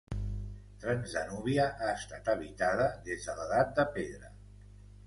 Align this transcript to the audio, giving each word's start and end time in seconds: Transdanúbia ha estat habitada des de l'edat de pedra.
Transdanúbia 0.85 1.67
ha 1.75 1.91
estat 1.99 2.33
habitada 2.35 2.89
des 3.11 3.31
de 3.31 3.39
l'edat 3.43 3.79
de 3.79 3.89
pedra. 4.01 4.35